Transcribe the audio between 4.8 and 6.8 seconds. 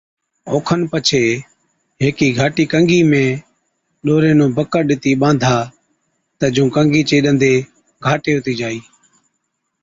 ڏِتِي ٻانڌا تہ جُون